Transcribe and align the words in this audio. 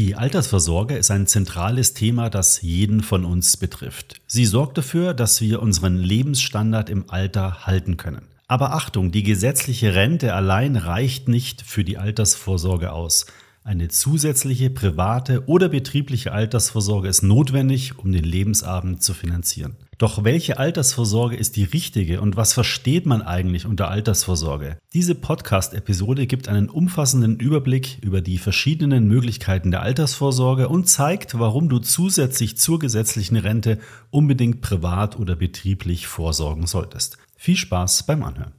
Die 0.00 0.14
Altersvorsorge 0.14 0.96
ist 0.96 1.10
ein 1.10 1.26
zentrales 1.26 1.92
Thema, 1.92 2.30
das 2.30 2.62
jeden 2.62 3.02
von 3.02 3.26
uns 3.26 3.58
betrifft. 3.58 4.18
Sie 4.26 4.46
sorgt 4.46 4.78
dafür, 4.78 5.12
dass 5.12 5.42
wir 5.42 5.60
unseren 5.60 5.98
Lebensstandard 5.98 6.88
im 6.88 7.10
Alter 7.10 7.66
halten 7.66 7.98
können. 7.98 8.22
Aber 8.48 8.72
Achtung, 8.72 9.12
die 9.12 9.22
gesetzliche 9.22 9.94
Rente 9.94 10.32
allein 10.32 10.76
reicht 10.76 11.28
nicht 11.28 11.60
für 11.60 11.84
die 11.84 11.98
Altersvorsorge 11.98 12.92
aus. 12.92 13.26
Eine 13.62 13.88
zusätzliche 13.88 14.70
private 14.70 15.46
oder 15.46 15.68
betriebliche 15.68 16.32
Altersvorsorge 16.32 17.08
ist 17.08 17.22
notwendig, 17.22 17.98
um 17.98 18.10
den 18.10 18.24
Lebensabend 18.24 19.02
zu 19.02 19.12
finanzieren. 19.12 19.76
Doch 19.98 20.24
welche 20.24 20.58
Altersvorsorge 20.58 21.36
ist 21.36 21.56
die 21.56 21.64
richtige 21.64 22.22
und 22.22 22.34
was 22.36 22.54
versteht 22.54 23.04
man 23.04 23.20
eigentlich 23.20 23.66
unter 23.66 23.90
Altersvorsorge? 23.90 24.78
Diese 24.94 25.14
Podcast-Episode 25.14 26.26
gibt 26.26 26.48
einen 26.48 26.70
umfassenden 26.70 27.38
Überblick 27.38 27.98
über 28.00 28.22
die 28.22 28.38
verschiedenen 28.38 29.06
Möglichkeiten 29.08 29.70
der 29.70 29.82
Altersvorsorge 29.82 30.70
und 30.70 30.88
zeigt, 30.88 31.38
warum 31.38 31.68
du 31.68 31.80
zusätzlich 31.80 32.56
zur 32.56 32.78
gesetzlichen 32.78 33.36
Rente 33.36 33.78
unbedingt 34.08 34.62
privat 34.62 35.18
oder 35.18 35.36
betrieblich 35.36 36.06
vorsorgen 36.06 36.66
solltest. 36.66 37.18
Viel 37.36 37.56
Spaß 37.56 38.06
beim 38.06 38.22
Anhören. 38.22 38.54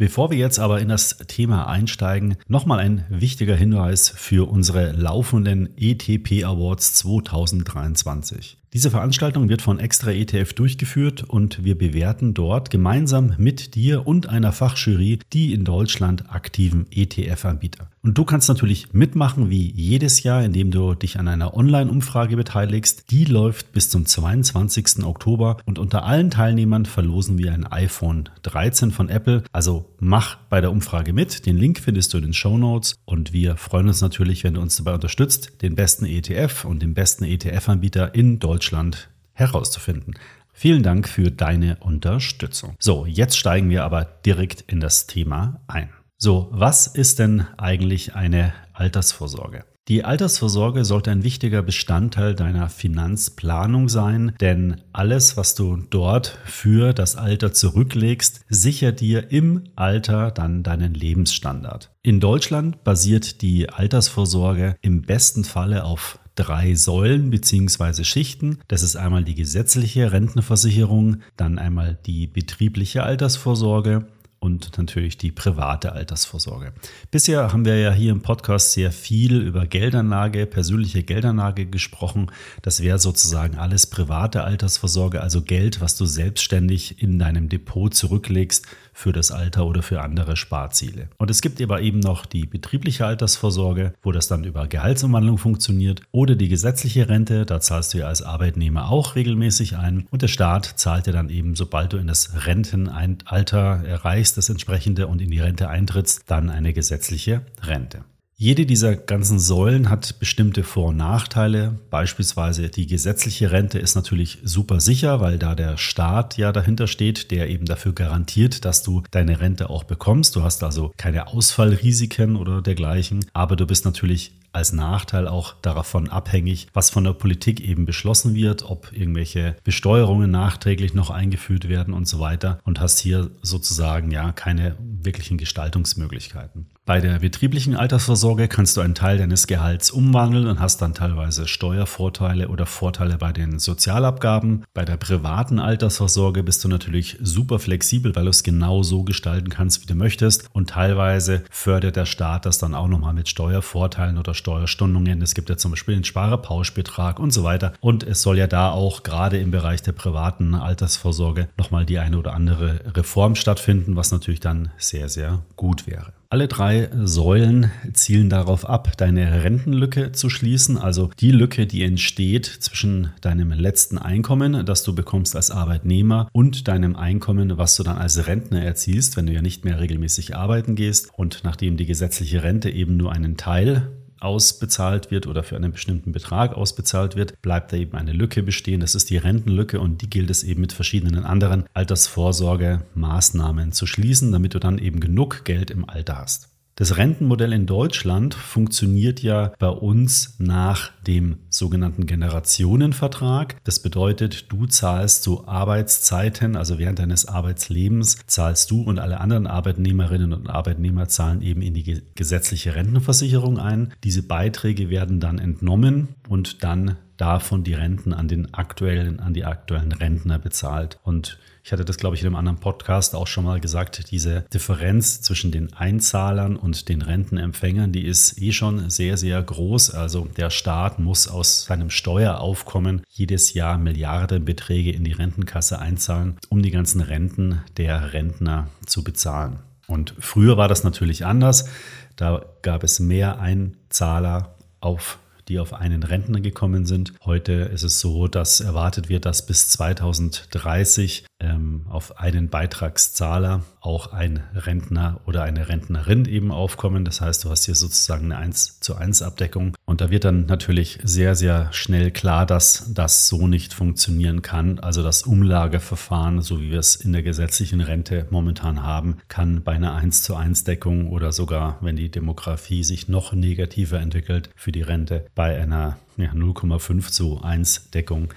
Bevor 0.00 0.30
wir 0.30 0.38
jetzt 0.38 0.58
aber 0.58 0.80
in 0.80 0.88
das 0.88 1.18
Thema 1.28 1.68
einsteigen, 1.68 2.38
nochmal 2.48 2.78
ein 2.78 3.04
wichtiger 3.10 3.54
Hinweis 3.54 4.08
für 4.08 4.48
unsere 4.48 4.92
laufenden 4.92 5.76
ETP 5.76 6.42
Awards 6.42 6.94
2023. 6.94 8.59
Diese 8.72 8.92
Veranstaltung 8.92 9.48
wird 9.48 9.62
von 9.62 9.80
Extra 9.80 10.12
ETF 10.12 10.52
durchgeführt 10.52 11.24
und 11.24 11.64
wir 11.64 11.76
bewerten 11.76 12.34
dort 12.34 12.70
gemeinsam 12.70 13.34
mit 13.36 13.74
dir 13.74 14.06
und 14.06 14.28
einer 14.28 14.52
Fachjury 14.52 15.18
die 15.32 15.52
in 15.52 15.64
Deutschland 15.64 16.32
aktiven 16.32 16.86
ETF-Anbieter. 16.92 17.90
Und 18.02 18.16
du 18.16 18.24
kannst 18.24 18.48
natürlich 18.48 18.92
mitmachen 18.92 19.50
wie 19.50 19.72
jedes 19.72 20.22
Jahr, 20.22 20.44
indem 20.44 20.70
du 20.70 20.94
dich 20.94 21.18
an 21.18 21.26
einer 21.26 21.54
Online-Umfrage 21.54 22.36
beteiligst. 22.36 23.10
Die 23.10 23.24
läuft 23.24 23.72
bis 23.72 23.90
zum 23.90 24.06
22. 24.06 25.04
Oktober 25.04 25.56
und 25.66 25.80
unter 25.80 26.04
allen 26.04 26.30
Teilnehmern 26.30 26.86
verlosen 26.86 27.38
wir 27.38 27.52
ein 27.52 27.66
iPhone 27.66 28.28
13 28.42 28.92
von 28.92 29.08
Apple. 29.08 29.42
Also 29.50 29.90
mach 29.98 30.36
bei 30.48 30.60
der 30.60 30.70
Umfrage 30.70 31.12
mit. 31.12 31.44
Den 31.44 31.58
Link 31.58 31.80
findest 31.80 32.14
du 32.14 32.18
in 32.18 32.22
den 32.22 32.32
Show 32.34 32.56
Notes 32.56 32.94
und 33.04 33.32
wir 33.32 33.56
freuen 33.56 33.88
uns 33.88 34.00
natürlich, 34.00 34.44
wenn 34.44 34.54
du 34.54 34.60
uns 34.60 34.76
dabei 34.76 34.94
unterstützt, 34.94 35.60
den 35.60 35.74
besten 35.74 36.06
ETF 36.06 36.64
und 36.64 36.80
den 36.82 36.94
besten 36.94 37.24
ETF-Anbieter 37.24 38.14
in 38.14 38.38
Deutschland 38.38 38.59
Deutschland 38.60 39.08
herauszufinden. 39.32 40.18
Vielen 40.52 40.82
Dank 40.82 41.08
für 41.08 41.30
deine 41.30 41.78
Unterstützung. 41.80 42.76
So, 42.78 43.06
jetzt 43.06 43.38
steigen 43.38 43.70
wir 43.70 43.84
aber 43.84 44.04
direkt 44.04 44.60
in 44.60 44.80
das 44.80 45.06
Thema 45.06 45.62
ein. 45.66 45.88
So, 46.18 46.48
was 46.50 46.86
ist 46.86 47.20
denn 47.20 47.46
eigentlich 47.56 48.14
eine 48.14 48.52
Altersvorsorge? 48.74 49.64
Die 49.88 50.04
Altersvorsorge 50.04 50.84
sollte 50.84 51.10
ein 51.10 51.24
wichtiger 51.24 51.62
Bestandteil 51.62 52.34
deiner 52.34 52.68
Finanzplanung 52.68 53.88
sein, 53.88 54.34
denn 54.42 54.82
alles, 54.92 55.38
was 55.38 55.54
du 55.54 55.78
dort 55.78 56.38
für 56.44 56.92
das 56.92 57.16
Alter 57.16 57.54
zurücklegst, 57.54 58.44
sichert 58.50 59.00
dir 59.00 59.32
im 59.32 59.64
Alter 59.74 60.30
dann 60.30 60.62
deinen 60.62 60.92
Lebensstandard. 60.92 61.90
In 62.02 62.20
Deutschland 62.20 62.84
basiert 62.84 63.40
die 63.40 63.70
Altersvorsorge 63.70 64.76
im 64.82 65.00
besten 65.00 65.44
Falle 65.44 65.84
auf 65.84 66.18
drei 66.34 66.74
Säulen 66.74 67.30
bzw. 67.30 68.04
Schichten. 68.04 68.58
Das 68.68 68.82
ist 68.82 68.96
einmal 68.96 69.24
die 69.24 69.34
gesetzliche 69.34 70.12
Rentenversicherung, 70.12 71.18
dann 71.36 71.58
einmal 71.58 71.98
die 72.06 72.26
betriebliche 72.26 73.02
Altersvorsorge 73.02 74.06
und 74.40 74.78
natürlich 74.78 75.18
die 75.18 75.30
private 75.30 75.92
Altersvorsorge. 75.92 76.72
Bisher 77.10 77.52
haben 77.52 77.66
wir 77.66 77.78
ja 77.78 77.92
hier 77.92 78.10
im 78.10 78.22
Podcast 78.22 78.72
sehr 78.72 78.90
viel 78.90 79.36
über 79.36 79.66
Geldanlage, 79.66 80.46
persönliche 80.46 81.02
Geldanlage 81.02 81.66
gesprochen. 81.66 82.30
Das 82.62 82.82
wäre 82.82 82.98
sozusagen 82.98 83.58
alles 83.58 83.86
private 83.86 84.42
Altersvorsorge, 84.42 85.20
also 85.20 85.42
Geld, 85.42 85.82
was 85.82 85.96
du 85.96 86.06
selbstständig 86.06 87.02
in 87.02 87.18
deinem 87.18 87.50
Depot 87.50 87.94
zurücklegst 87.94 88.66
für 88.92 89.12
das 89.12 89.30
Alter 89.30 89.66
oder 89.66 89.82
für 89.82 90.00
andere 90.00 90.36
Sparziele. 90.36 91.08
Und 91.18 91.30
es 91.30 91.40
gibt 91.40 91.60
aber 91.60 91.80
eben 91.80 92.00
noch 92.00 92.26
die 92.26 92.46
betriebliche 92.46 93.06
Altersvorsorge, 93.06 93.94
wo 94.02 94.12
das 94.12 94.28
dann 94.28 94.44
über 94.44 94.66
Gehaltsumwandlung 94.66 95.38
funktioniert 95.38 96.02
oder 96.12 96.34
die 96.34 96.48
gesetzliche 96.48 97.08
Rente, 97.08 97.46
da 97.46 97.60
zahlst 97.60 97.94
du 97.94 97.98
ja 97.98 98.06
als 98.06 98.22
Arbeitnehmer 98.22 98.90
auch 98.90 99.16
regelmäßig 99.16 99.76
ein 99.76 100.06
und 100.10 100.22
der 100.22 100.28
Staat 100.28 100.64
zahlt 100.76 101.06
dir 101.06 101.12
dann 101.12 101.30
eben, 101.30 101.56
sobald 101.56 101.92
du 101.92 101.96
in 101.96 102.06
das 102.06 102.46
Rentenalter 102.46 103.82
erreichst, 103.84 104.36
das 104.36 104.48
entsprechende 104.48 105.06
und 105.06 105.20
in 105.20 105.30
die 105.30 105.40
Rente 105.40 105.68
eintrittst, 105.68 106.24
dann 106.26 106.50
eine 106.50 106.72
gesetzliche 106.72 107.42
Rente. 107.62 108.04
Jede 108.42 108.64
dieser 108.64 108.96
ganzen 108.96 109.38
Säulen 109.38 109.90
hat 109.90 110.18
bestimmte 110.18 110.62
Vor- 110.62 110.88
und 110.88 110.96
Nachteile. 110.96 111.78
Beispielsweise 111.90 112.70
die 112.70 112.86
gesetzliche 112.86 113.52
Rente 113.52 113.78
ist 113.78 113.96
natürlich 113.96 114.38
super 114.42 114.80
sicher, 114.80 115.20
weil 115.20 115.38
da 115.38 115.54
der 115.54 115.76
Staat 115.76 116.38
ja 116.38 116.50
dahinter 116.50 116.86
steht, 116.86 117.32
der 117.32 117.50
eben 117.50 117.66
dafür 117.66 117.92
garantiert, 117.92 118.64
dass 118.64 118.82
du 118.82 119.02
deine 119.10 119.40
Rente 119.40 119.68
auch 119.68 119.84
bekommst. 119.84 120.36
Du 120.36 120.42
hast 120.42 120.64
also 120.64 120.90
keine 120.96 121.26
Ausfallrisiken 121.26 122.36
oder 122.36 122.62
dergleichen, 122.62 123.26
aber 123.34 123.56
du 123.56 123.66
bist 123.66 123.84
natürlich 123.84 124.32
als 124.52 124.72
Nachteil 124.72 125.28
auch 125.28 125.54
davon 125.60 126.08
abhängig, 126.08 126.68
was 126.72 126.88
von 126.88 127.04
der 127.04 127.12
Politik 127.12 127.60
eben 127.60 127.84
beschlossen 127.84 128.34
wird, 128.34 128.62
ob 128.62 128.90
irgendwelche 128.92 129.56
Besteuerungen 129.64 130.30
nachträglich 130.30 130.94
noch 130.94 131.10
eingeführt 131.10 131.68
werden 131.68 131.92
und 131.92 132.08
so 132.08 132.20
weiter 132.20 132.58
und 132.64 132.80
hast 132.80 133.00
hier 133.00 133.30
sozusagen 133.42 134.10
ja 134.10 134.32
keine 134.32 134.76
wirklichen 134.80 135.36
Gestaltungsmöglichkeiten. 135.36 136.66
Bei 136.86 137.00
der 137.00 137.20
betrieblichen 137.20 137.76
Altersvorsorge 137.76 138.48
kannst 138.48 138.76
du 138.76 138.80
einen 138.80 138.96
Teil 138.96 139.18
deines 139.18 139.46
Gehalts 139.46 139.90
umwandeln 139.90 140.48
und 140.48 140.58
hast 140.58 140.82
dann 140.82 140.94
teilweise 140.94 141.46
Steuervorteile 141.46 142.48
oder 142.48 142.66
Vorteile 142.66 143.16
bei 143.16 143.32
den 143.32 143.58
Sozialabgaben. 143.60 144.64
Bei 144.74 144.84
der 144.84 144.96
privaten 144.96 145.60
Altersvorsorge 145.60 146.42
bist 146.42 146.64
du 146.64 146.68
natürlich 146.68 147.18
super 147.20 147.58
flexibel, 147.58 148.16
weil 148.16 148.24
du 148.24 148.30
es 148.30 148.42
genau 148.42 148.82
so 148.82 149.04
gestalten 149.04 149.50
kannst, 149.50 149.82
wie 149.82 149.86
du 149.86 149.94
möchtest. 149.94 150.48
Und 150.52 150.70
teilweise 150.70 151.44
fördert 151.50 151.96
der 151.96 152.06
Staat 152.06 152.46
das 152.46 152.58
dann 152.58 152.74
auch 152.74 152.88
nochmal 152.88 153.14
mit 153.14 153.28
Steuervorteilen 153.28 154.18
oder 154.18 154.34
Steuerstundungen. 154.34 155.22
Es 155.22 155.34
gibt 155.34 155.50
ja 155.50 155.56
zum 155.56 155.70
Beispiel 155.72 155.94
den 155.94 156.04
Sparerpauschbetrag 156.04 157.20
und 157.20 157.30
so 157.30 157.44
weiter. 157.44 157.72
Und 157.80 158.02
es 158.02 158.22
soll 158.22 158.38
ja 158.38 158.46
da 158.48 158.70
auch 158.70 159.04
gerade 159.04 159.38
im 159.38 159.50
Bereich 159.52 159.82
der 159.82 159.92
privaten 159.92 160.54
Altersvorsorge 160.54 161.50
nochmal 161.56 161.84
die 161.86 161.98
eine 161.98 162.18
oder 162.18 162.32
andere 162.32 162.80
Reform 162.96 163.36
stattfinden, 163.36 163.94
was 163.94 164.10
natürlich 164.10 164.40
dann 164.40 164.72
sehr, 164.78 165.08
sehr 165.08 165.42
gut 165.54 165.86
wäre. 165.86 166.19
Alle 166.32 166.46
drei 166.46 166.88
Säulen 166.94 167.72
zielen 167.92 168.30
darauf 168.30 168.64
ab, 168.64 168.96
deine 168.96 169.42
Rentenlücke 169.42 170.12
zu 170.12 170.30
schließen, 170.30 170.78
also 170.78 171.10
die 171.18 171.32
Lücke, 171.32 171.66
die 171.66 171.82
entsteht 171.82 172.46
zwischen 172.46 173.10
deinem 173.20 173.50
letzten 173.50 173.98
Einkommen, 173.98 174.64
das 174.64 174.84
du 174.84 174.94
bekommst 174.94 175.34
als 175.34 175.50
Arbeitnehmer, 175.50 176.28
und 176.32 176.68
deinem 176.68 176.94
Einkommen, 176.94 177.58
was 177.58 177.74
du 177.74 177.82
dann 177.82 177.98
als 177.98 178.28
Rentner 178.28 178.62
erzielst, 178.62 179.16
wenn 179.16 179.26
du 179.26 179.32
ja 179.32 179.42
nicht 179.42 179.64
mehr 179.64 179.80
regelmäßig 179.80 180.36
arbeiten 180.36 180.76
gehst. 180.76 181.10
Und 181.16 181.40
nachdem 181.42 181.76
die 181.76 181.86
gesetzliche 181.86 182.44
Rente 182.44 182.70
eben 182.70 182.96
nur 182.96 183.10
einen 183.10 183.36
Teil 183.36 183.90
ausbezahlt 184.20 185.10
wird 185.10 185.26
oder 185.26 185.42
für 185.42 185.56
einen 185.56 185.72
bestimmten 185.72 186.12
Betrag 186.12 186.54
ausbezahlt 186.54 187.16
wird, 187.16 187.40
bleibt 187.42 187.72
da 187.72 187.76
eben 187.76 187.96
eine 187.96 188.12
Lücke 188.12 188.42
bestehen. 188.42 188.80
Das 188.80 188.94
ist 188.94 189.10
die 189.10 189.16
Rentenlücke 189.16 189.80
und 189.80 190.02
die 190.02 190.10
gilt 190.10 190.30
es 190.30 190.42
eben 190.42 190.60
mit 190.60 190.72
verschiedenen 190.72 191.24
anderen 191.24 191.64
Altersvorsorgemaßnahmen 191.74 193.72
zu 193.72 193.86
schließen, 193.86 194.32
damit 194.32 194.54
du 194.54 194.58
dann 194.58 194.78
eben 194.78 195.00
genug 195.00 195.44
Geld 195.44 195.70
im 195.70 195.88
Alter 195.88 196.18
hast. 196.18 196.48
Das 196.76 196.96
Rentenmodell 196.96 197.52
in 197.52 197.66
Deutschland 197.66 198.32
funktioniert 198.32 199.22
ja 199.22 199.52
bei 199.58 199.68
uns 199.68 200.36
nach 200.38 200.92
dem 201.02 201.36
sogenannten 201.50 202.06
Generationenvertrag. 202.06 203.56
Das 203.64 203.80
bedeutet, 203.80 204.50
du 204.50 204.66
zahlst 204.66 205.22
zu 205.22 205.46
Arbeitszeiten, 205.46 206.56
also 206.56 206.78
während 206.78 206.98
deines 206.98 207.26
Arbeitslebens, 207.26 208.18
zahlst 208.26 208.70
du 208.70 208.80
und 208.80 208.98
alle 208.98 209.20
anderen 209.20 209.46
Arbeitnehmerinnen 209.46 210.32
und 210.32 210.48
Arbeitnehmer 210.48 211.08
zahlen 211.08 211.42
eben 211.42 211.60
in 211.60 211.74
die 211.74 212.02
gesetzliche 212.14 212.74
Rentenversicherung 212.74 213.58
ein. 213.58 213.92
Diese 214.02 214.22
Beiträge 214.22 214.88
werden 214.88 215.20
dann 215.20 215.38
entnommen 215.38 216.14
und 216.28 216.64
dann 216.64 216.96
davon 217.18 217.62
die 217.64 217.74
Renten 217.74 218.14
an 218.14 218.28
den 218.28 218.54
aktuellen, 218.54 219.20
an 219.20 219.34
die 219.34 219.44
aktuellen 219.44 219.92
Rentner 219.92 220.38
bezahlt. 220.38 220.98
Und 221.02 221.38
ich 221.62 221.72
hatte 221.72 221.84
das, 221.84 221.96
glaube 221.96 222.16
ich, 222.16 222.22
in 222.22 222.26
einem 222.26 222.36
anderen 222.36 222.58
Podcast 222.58 223.14
auch 223.14 223.26
schon 223.26 223.44
mal 223.44 223.60
gesagt, 223.60 224.10
diese 224.10 224.42
Differenz 224.52 225.20
zwischen 225.20 225.52
den 225.52 225.72
Einzahlern 225.72 226.56
und 226.56 226.88
den 226.88 227.02
Rentenempfängern, 227.02 227.92
die 227.92 228.04
ist 228.04 228.40
eh 228.40 228.52
schon 228.52 228.90
sehr, 228.90 229.16
sehr 229.16 229.42
groß. 229.42 229.90
Also 229.90 230.26
der 230.36 230.50
Staat 230.50 230.98
muss 230.98 231.28
aus 231.28 231.64
seinem 231.64 231.90
Steueraufkommen 231.90 233.02
jedes 233.08 233.54
Jahr 233.54 233.78
Milliardenbeträge 233.78 234.92
in 234.92 235.04
die 235.04 235.12
Rentenkasse 235.12 235.78
einzahlen, 235.78 236.38
um 236.48 236.62
die 236.62 236.70
ganzen 236.70 237.00
Renten 237.00 237.62
der 237.76 238.12
Rentner 238.12 238.68
zu 238.86 239.04
bezahlen. 239.04 239.58
Und 239.86 240.14
früher 240.18 240.56
war 240.56 240.68
das 240.68 240.84
natürlich 240.84 241.26
anders. 241.26 241.68
Da 242.16 242.44
gab 242.62 242.84
es 242.84 243.00
mehr 243.00 243.40
Einzahler 243.40 244.54
auf 244.80 245.18
die 245.48 245.58
auf 245.58 245.74
einen 245.74 246.04
Rentner 246.04 246.40
gekommen 246.40 246.86
sind. 246.86 247.12
Heute 247.24 247.52
ist 247.52 247.82
es 247.82 247.98
so, 247.98 248.28
dass 248.28 248.60
erwartet 248.60 249.08
wird, 249.08 249.26
dass 249.26 249.44
bis 249.44 249.68
2030 249.70 251.24
ähm, 251.40 251.86
auf 251.88 252.18
einen 252.18 252.48
Beitragszahler 252.48 253.62
auch 253.80 254.12
ein 254.12 254.42
Rentner 254.54 255.20
oder 255.26 255.42
eine 255.42 255.68
Rentnerin 255.68 256.26
eben 256.26 256.52
aufkommen. 256.52 257.04
Das 257.04 257.20
heißt, 257.20 257.44
du 257.44 257.50
hast 257.50 257.64
hier 257.64 257.74
sozusagen 257.74 258.26
eine 258.26 258.36
1 258.36 258.80
zu 258.80 258.94
1 258.94 259.22
Abdeckung. 259.22 259.76
Und 259.84 260.00
da 260.00 260.10
wird 260.10 260.24
dann 260.24 260.46
natürlich 260.46 260.98
sehr, 261.02 261.34
sehr 261.34 261.72
schnell 261.72 262.10
klar, 262.10 262.46
dass 262.46 262.92
das 262.92 263.28
so 263.28 263.46
nicht 263.46 263.72
funktionieren 263.72 264.42
kann. 264.42 264.78
Also 264.78 265.02
das 265.02 265.22
Umlageverfahren, 265.22 266.42
so 266.42 266.60
wie 266.60 266.70
wir 266.70 266.78
es 266.78 266.96
in 266.96 267.12
der 267.12 267.22
gesetzlichen 267.22 267.80
Rente 267.80 268.26
momentan 268.30 268.82
haben, 268.82 269.18
kann 269.28 269.62
bei 269.62 269.72
einer 269.72 269.94
1 269.94 270.22
zu 270.22 270.36
1 270.36 270.64
Deckung 270.64 271.08
oder 271.08 271.32
sogar, 271.32 271.78
wenn 271.80 271.96
die 271.96 272.10
Demografie 272.10 272.84
sich 272.84 273.08
noch 273.08 273.32
negativer 273.32 273.98
entwickelt, 273.98 274.50
für 274.54 274.72
die 274.72 274.82
Rente 274.82 275.26
bei 275.34 275.58
einer 275.58 275.96
ja, 276.16 276.32
0,5 276.32 277.10
zu 277.10 277.42
1 277.42 277.90
Deckung 277.90 278.28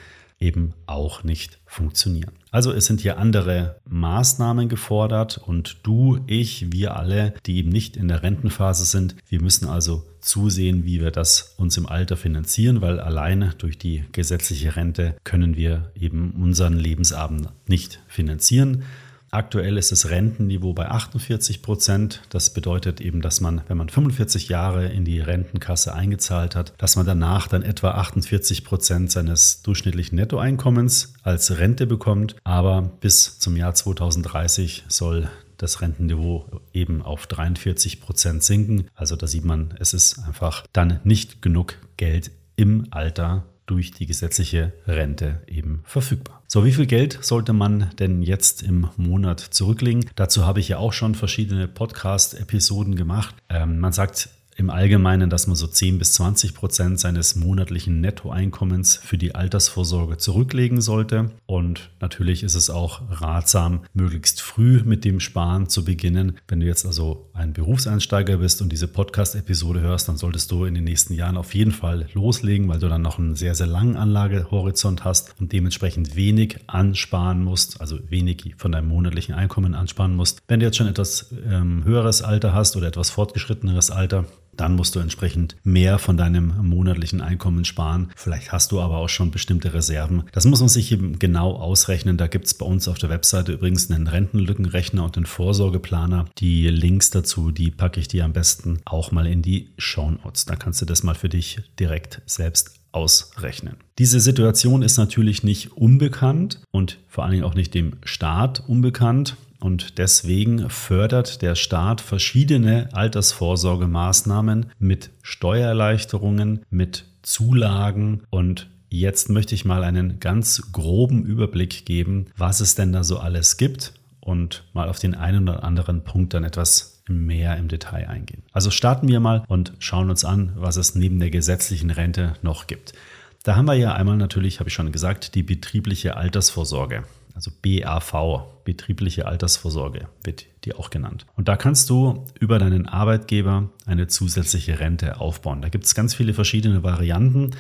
eben 0.43 0.73
auch 0.85 1.23
nicht 1.23 1.59
funktionieren. 1.65 2.33
Also 2.51 2.71
es 2.71 2.85
sind 2.85 3.01
hier 3.01 3.17
andere 3.17 3.77
Maßnahmen 3.89 4.69
gefordert 4.69 5.39
und 5.39 5.77
du, 5.83 6.19
ich, 6.27 6.71
wir 6.71 6.95
alle, 6.95 7.33
die 7.45 7.57
eben 7.57 7.69
nicht 7.69 7.97
in 7.97 8.09
der 8.09 8.21
Rentenphase 8.21 8.85
sind, 8.85 9.15
wir 9.27 9.41
müssen 9.41 9.67
also 9.67 10.05
zusehen, 10.19 10.85
wie 10.85 11.01
wir 11.01 11.11
das 11.11 11.55
uns 11.57 11.77
im 11.77 11.87
Alter 11.87 12.15
finanzieren, 12.15 12.81
weil 12.81 12.99
alleine 12.99 13.55
durch 13.57 13.77
die 13.77 14.03
gesetzliche 14.11 14.75
Rente 14.75 15.15
können 15.23 15.55
wir 15.55 15.91
eben 15.95 16.31
unseren 16.31 16.77
Lebensabend 16.77 17.49
nicht 17.67 17.99
finanzieren. 18.07 18.83
Aktuell 19.33 19.79
ist 19.79 19.91
das 19.91 20.11
Rentenniveau 20.11 20.73
bei 20.73 20.87
48 20.87 21.63
Prozent. 21.63 22.21
Das 22.29 22.53
bedeutet 22.53 23.01
eben, 23.01 23.19
dass 23.19 23.41
man, 23.41 23.61
wenn 23.67 23.77
man 23.77 23.89
45 23.89 24.47
Jahre 24.47 24.85
in 24.89 25.05
die 25.05 25.19
Rentenkasse 25.21 25.91
eingezahlt 25.95 26.55
hat, 26.55 26.73
dass 26.77 26.97
man 26.97 27.07
danach 27.07 27.47
dann 27.47 27.63
etwa 27.63 27.91
48 27.93 28.63
Prozent 28.63 29.11
seines 29.11 29.63
durchschnittlichen 29.63 30.17
Nettoeinkommens 30.17 31.15
als 31.23 31.57
Rente 31.57 31.87
bekommt. 31.87 32.35
Aber 32.43 32.83
bis 32.83 33.39
zum 33.39 33.57
Jahr 33.57 33.73
2030 33.73 34.83
soll 34.87 35.27
das 35.57 35.81
Rentenniveau 35.81 36.45
eben 36.71 37.01
auf 37.01 37.25
43 37.25 38.01
Prozent 38.01 38.43
sinken. 38.43 38.85
Also 38.93 39.15
da 39.15 39.25
sieht 39.25 39.45
man, 39.45 39.73
es 39.79 39.95
ist 39.95 40.19
einfach 40.27 40.63
dann 40.73 40.99
nicht 41.05 41.41
genug 41.41 41.79
Geld 41.97 42.29
im 42.55 42.85
Alter 42.91 43.45
durch 43.65 43.91
die 43.91 44.05
gesetzliche 44.05 44.73
Rente 44.85 45.41
eben 45.47 45.81
verfügbar. 45.85 46.41
So, 46.47 46.65
wie 46.65 46.73
viel 46.73 46.85
Geld 46.85 47.17
sollte 47.21 47.53
man 47.53 47.89
denn 47.97 48.21
jetzt 48.21 48.61
im 48.61 48.89
Monat 48.97 49.39
zurücklegen? 49.39 50.05
Dazu 50.15 50.45
habe 50.45 50.59
ich 50.59 50.69
ja 50.69 50.77
auch 50.77 50.93
schon 50.93 51.15
verschiedene 51.15 51.67
Podcast-Episoden 51.67 52.95
gemacht. 52.95 53.35
Ähm, 53.49 53.79
man 53.79 53.93
sagt, 53.93 54.29
im 54.57 54.69
Allgemeinen, 54.69 55.29
dass 55.29 55.47
man 55.47 55.55
so 55.55 55.67
10 55.67 55.97
bis 55.97 56.13
20 56.13 56.53
Prozent 56.53 56.99
seines 56.99 57.35
monatlichen 57.35 58.01
Nettoeinkommens 58.01 58.97
für 58.97 59.17
die 59.17 59.35
Altersvorsorge 59.35 60.17
zurücklegen 60.17 60.81
sollte. 60.81 61.31
Und 61.45 61.89
natürlich 61.99 62.43
ist 62.43 62.55
es 62.55 62.69
auch 62.69 63.01
ratsam, 63.09 63.81
möglichst 63.93 64.41
früh 64.41 64.81
mit 64.83 65.05
dem 65.05 65.19
Sparen 65.19 65.69
zu 65.69 65.85
beginnen. 65.85 66.37
Wenn 66.47 66.59
du 66.59 66.65
jetzt 66.65 66.85
also 66.85 67.29
ein 67.33 67.53
Berufseinsteiger 67.53 68.37
bist 68.37 68.61
und 68.61 68.71
diese 68.71 68.87
Podcast-Episode 68.87 69.81
hörst, 69.81 70.07
dann 70.07 70.17
solltest 70.17 70.51
du 70.51 70.65
in 70.65 70.75
den 70.75 70.83
nächsten 70.83 71.13
Jahren 71.13 71.37
auf 71.37 71.53
jeden 71.55 71.71
Fall 71.71 72.07
loslegen, 72.13 72.67
weil 72.67 72.79
du 72.79 72.89
dann 72.89 73.01
noch 73.01 73.19
einen 73.19 73.35
sehr, 73.35 73.55
sehr 73.55 73.67
langen 73.67 73.95
Anlagehorizont 73.95 75.03
hast 75.03 75.35
und 75.39 75.51
dementsprechend 75.51 76.15
wenig 76.15 76.57
ansparen 76.67 77.43
musst, 77.43 77.81
also 77.81 77.99
wenig 78.09 78.55
von 78.57 78.71
deinem 78.71 78.87
monatlichen 78.87 79.35
Einkommen 79.35 79.73
ansparen 79.73 80.15
musst. 80.15 80.41
Wenn 80.47 80.59
du 80.59 80.65
jetzt 80.65 80.77
schon 80.77 80.87
etwas 80.87 81.33
ähm, 81.47 81.83
höheres 81.83 82.21
Alter 82.21 82.53
hast 82.53 82.75
oder 82.75 82.87
etwas 82.87 83.09
fortgeschritteneres 83.09 83.91
Alter, 83.91 84.25
dann 84.57 84.75
musst 84.75 84.95
du 84.95 84.99
entsprechend 84.99 85.55
mehr 85.63 85.99
von 85.99 86.17
deinem 86.17 86.67
monatlichen 86.67 87.21
Einkommen 87.21 87.65
sparen. 87.65 88.11
Vielleicht 88.15 88.51
hast 88.51 88.71
du 88.71 88.79
aber 88.81 88.97
auch 88.97 89.09
schon 89.09 89.31
bestimmte 89.31 89.73
Reserven. 89.73 90.23
Das 90.31 90.45
muss 90.45 90.59
man 90.59 90.69
sich 90.69 90.91
eben 90.91 91.19
genau 91.19 91.53
ausrechnen. 91.53 92.17
Da 92.17 92.27
gibt 92.27 92.45
es 92.45 92.53
bei 92.53 92.65
uns 92.65 92.87
auf 92.87 92.97
der 92.97 93.09
Webseite 93.09 93.53
übrigens 93.53 93.89
einen 93.89 94.07
Rentenlückenrechner 94.07 95.03
und 95.03 95.17
einen 95.17 95.25
Vorsorgeplaner. 95.25 96.25
Die 96.37 96.67
Links 96.67 97.09
dazu, 97.09 97.51
die 97.51 97.71
packe 97.71 97.99
ich 97.99 98.07
dir 98.07 98.25
am 98.25 98.33
besten 98.33 98.79
auch 98.85 99.11
mal 99.11 99.27
in 99.27 99.41
die 99.41 99.69
Show 99.77 100.11
Notes. 100.11 100.45
Da 100.45 100.55
kannst 100.55 100.81
du 100.81 100.85
das 100.85 101.03
mal 101.03 101.15
für 101.15 101.29
dich 101.29 101.61
direkt 101.79 102.21
selbst 102.25 102.79
ausrechnen. 102.93 103.77
Diese 103.97 104.19
Situation 104.19 104.81
ist 104.81 104.97
natürlich 104.97 105.43
nicht 105.43 105.73
unbekannt 105.73 106.61
und 106.71 106.99
vor 107.07 107.23
allen 107.23 107.33
Dingen 107.33 107.43
auch 107.43 107.55
nicht 107.55 107.73
dem 107.73 107.93
Staat 108.03 108.63
unbekannt. 108.67 109.35
Und 109.63 109.97
deswegen 109.97 110.69
fördert 110.69 111.41
der 111.41 111.55
Staat 111.55 112.01
verschiedene 112.01 112.89
Altersvorsorgemaßnahmen 112.91 114.65
mit 114.77 115.11
Steuererleichterungen, 115.21 116.65
mit 116.69 117.05
Zulagen 117.21 118.23
und 118.29 118.69
Jetzt 118.95 119.27
möchte 119.27 119.55
ich 119.55 119.65
mal 119.65 119.83
einen 119.83 120.19
ganz 120.19 120.71
groben 120.71 121.25
Überblick 121.25 121.83
geben, 121.83 122.27
was 122.37 122.59
es 122.59 122.75
denn 122.75 122.93
da 122.93 123.03
so 123.03 123.17
alles 123.17 123.57
gibt 123.57 123.93
und 124.19 124.65
mal 124.73 124.87
auf 124.87 124.99
den 124.99 125.15
einen 125.15 125.49
oder 125.49 125.63
anderen 125.63 126.03
Punkt 126.03 126.35
dann 126.35 126.43
etwas 126.43 127.01
mehr 127.07 127.57
im 127.57 127.69
Detail 127.69 128.07
eingehen. 128.07 128.43
Also 128.51 128.69
starten 128.69 129.07
wir 129.07 129.19
mal 129.19 129.45
und 129.47 129.73
schauen 129.79 130.11
uns 130.11 130.23
an, 130.23 130.53
was 130.57 130.75
es 130.75 130.93
neben 130.93 131.19
der 131.19 131.31
gesetzlichen 131.31 131.89
Rente 131.89 132.33
noch 132.43 132.67
gibt. 132.67 132.93
Da 133.41 133.55
haben 133.55 133.65
wir 133.65 133.73
ja 133.73 133.95
einmal 133.95 134.17
natürlich, 134.17 134.59
habe 134.59 134.69
ich 134.69 134.75
schon 134.75 134.91
gesagt, 134.91 135.33
die 135.33 135.41
betriebliche 135.41 136.15
Altersvorsorge 136.15 137.03
also 137.33 137.51
BAV, 137.61 138.43
betriebliche 138.63 139.27
Altersvorsorge 139.27 140.07
wird 140.23 140.45
die 140.65 140.75
auch 140.75 140.89
genannt. 140.89 141.25
Und 141.35 141.47
da 141.47 141.57
kannst 141.57 141.89
du 141.89 142.25
über 142.39 142.59
deinen 142.59 142.87
Arbeitgeber 142.87 143.69
eine 143.85 144.07
zusätzliche 144.07 144.79
Rente 144.79 145.19
aufbauen. 145.19 145.61
Da 145.61 145.69
gibt 145.69 145.85
es 145.85 145.95
ganz 145.95 146.13
viele 146.13 146.33
verschiedene 146.33 146.83
Varianten. 146.83 147.51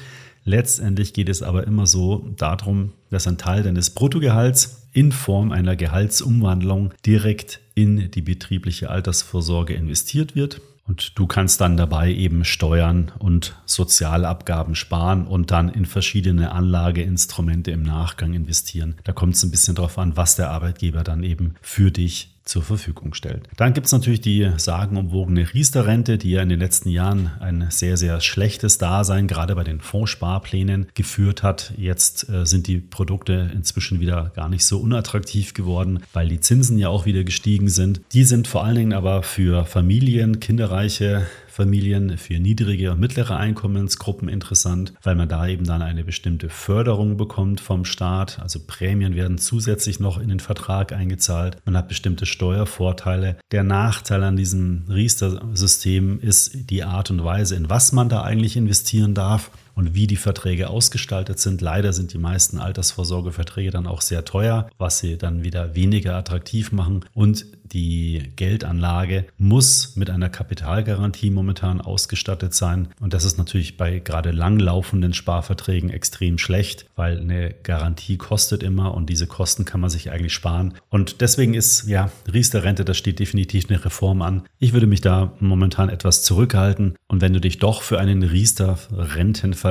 Letztendlich 0.45 1.13
geht 1.13 1.29
es 1.29 1.41
aber 1.41 1.65
immer 1.65 1.87
so 1.87 2.29
darum, 2.37 2.91
dass 3.09 3.27
ein 3.27 3.37
Teil 3.37 3.63
deines 3.63 3.91
Bruttogehalts 3.91 4.87
in 4.91 5.11
Form 5.11 5.51
einer 5.51 5.75
Gehaltsumwandlung 5.75 6.93
direkt 7.05 7.61
in 7.75 8.11
die 8.11 8.21
betriebliche 8.21 8.89
Altersvorsorge 8.89 9.73
investiert 9.73 10.35
wird. 10.35 10.61
Und 10.85 11.17
du 11.17 11.27
kannst 11.27 11.61
dann 11.61 11.77
dabei 11.77 12.11
eben 12.11 12.43
Steuern 12.43 13.11
und 13.17 13.55
Sozialabgaben 13.65 14.75
sparen 14.75 15.25
und 15.25 15.51
dann 15.51 15.69
in 15.69 15.85
verschiedene 15.85 16.51
Anlageinstrumente 16.51 17.71
im 17.71 17.83
Nachgang 17.83 18.33
investieren. 18.33 18.95
Da 19.05 19.13
kommt 19.13 19.35
es 19.35 19.43
ein 19.43 19.51
bisschen 19.51 19.75
drauf 19.75 19.97
an, 19.97 20.17
was 20.17 20.35
der 20.35 20.51
Arbeitgeber 20.51 21.03
dann 21.03 21.23
eben 21.23 21.55
für 21.61 21.89
dich 21.89 22.32
zur 22.45 22.63
Verfügung 22.63 23.13
stellt. 23.13 23.47
Dann 23.55 23.73
gibt 23.73 23.87
es 23.87 23.91
natürlich 23.91 24.21
die 24.21 24.49
sagenumwogene 24.57 25.53
Riester-Rente, 25.53 26.17
die 26.17 26.31
ja 26.31 26.41
in 26.41 26.49
den 26.49 26.59
letzten 26.59 26.89
Jahren 26.89 27.31
ein 27.39 27.67
sehr, 27.69 27.97
sehr 27.97 28.19
schlechtes 28.21 28.77
Dasein 28.77 29.27
gerade 29.27 29.55
bei 29.55 29.63
den 29.63 29.79
Fondssparplänen 29.79 30.87
geführt 30.93 31.43
hat. 31.43 31.73
Jetzt 31.77 32.29
äh, 32.29 32.45
sind 32.45 32.67
die 32.67 32.79
Produkte 32.79 33.51
inzwischen 33.53 33.99
wieder 33.99 34.31
gar 34.35 34.49
nicht 34.49 34.65
so 34.65 34.79
unattraktiv 34.79 35.53
geworden, 35.53 36.03
weil 36.11 36.27
die 36.27 36.39
Zinsen 36.39 36.77
ja 36.77 36.89
auch 36.89 37.05
wieder 37.05 37.23
gestiegen 37.23 37.69
sind. 37.69 38.01
Die 38.13 38.23
sind 38.23 38.47
vor 38.47 38.65
allen 38.65 38.75
Dingen 38.75 38.93
aber 38.93 39.23
für 39.23 39.65
Familien, 39.65 40.39
kinderreiche 40.39 41.25
Familien 41.53 42.17
für 42.17 42.39
niedrige 42.39 42.91
und 42.91 42.99
mittlere 42.99 43.37
Einkommensgruppen 43.37 44.27
interessant, 44.27 44.93
weil 45.03 45.13
man 45.13 45.29
da 45.29 45.47
eben 45.47 45.65
dann 45.65 45.83
eine 45.83 46.03
bestimmte 46.03 46.49
Förderung 46.49 47.15
bekommt 47.15 47.61
vom 47.61 47.85
Staat. 47.85 48.39
Also 48.39 48.59
Prämien 48.65 49.15
werden 49.15 49.37
zusätzlich 49.37 49.99
noch 49.99 50.17
in 50.17 50.29
den 50.29 50.39
Vertrag 50.39 50.93
eingezahlt. 50.93 51.57
Man 51.65 51.77
hat 51.77 51.89
bestimmte 51.89 52.25
Steuervorteile. 52.25 53.37
Der 53.51 53.63
Nachteil 53.63 54.23
an 54.23 54.35
diesem 54.35 54.85
Riester-System 54.89 56.19
ist 56.21 56.71
die 56.71 56.83
Art 56.83 57.11
und 57.11 57.23
Weise, 57.23 57.55
in 57.55 57.69
was 57.69 57.91
man 57.91 58.09
da 58.09 58.23
eigentlich 58.23 58.57
investieren 58.57 59.13
darf 59.13 59.51
und 59.75 59.95
wie 59.95 60.07
die 60.07 60.15
Verträge 60.15 60.69
ausgestaltet 60.69 61.39
sind. 61.39 61.61
Leider 61.61 61.93
sind 61.93 62.13
die 62.13 62.17
meisten 62.17 62.59
Altersvorsorgeverträge 62.59 63.71
dann 63.71 63.87
auch 63.87 64.01
sehr 64.01 64.25
teuer, 64.25 64.69
was 64.77 64.99
sie 64.99 65.17
dann 65.17 65.43
wieder 65.43 65.75
weniger 65.75 66.15
attraktiv 66.15 66.71
machen. 66.71 67.05
Und 67.13 67.45
die 67.63 68.31
Geldanlage 68.35 69.25
muss 69.37 69.95
mit 69.95 70.09
einer 70.09 70.29
Kapitalgarantie 70.29 71.31
momentan 71.31 71.81
ausgestattet 71.81 72.53
sein. 72.53 72.89
Und 72.99 73.13
das 73.13 73.25
ist 73.25 73.37
natürlich 73.37 73.77
bei 73.77 73.99
gerade 73.99 74.31
langlaufenden 74.31 75.13
Sparverträgen 75.13 75.89
extrem 75.89 76.37
schlecht, 76.37 76.85
weil 76.95 77.19
eine 77.19 77.55
Garantie 77.63 78.17
kostet 78.17 78.61
immer 78.61 78.93
und 78.93 79.09
diese 79.09 79.25
Kosten 79.25 79.65
kann 79.65 79.81
man 79.81 79.89
sich 79.89 80.11
eigentlich 80.11 80.33
sparen. 80.33 80.75
Und 80.89 81.21
deswegen 81.21 81.55
ist 81.55 81.87
ja 81.87 82.11
Riester-Rente, 82.31 82.85
da 82.85 82.93
steht 82.93 83.19
definitiv 83.19 83.69
eine 83.69 83.83
Reform 83.83 84.21
an. 84.21 84.43
Ich 84.59 84.73
würde 84.73 84.87
mich 84.87 85.01
da 85.01 85.33
momentan 85.39 85.89
etwas 85.89 86.21
zurückhalten. 86.21 86.95
Und 87.07 87.21
wenn 87.21 87.33
du 87.33 87.41
dich 87.41 87.57
doch 87.57 87.81
für 87.81 87.99
einen 87.99 88.21
Riester-Rentenvertrag 88.21 89.62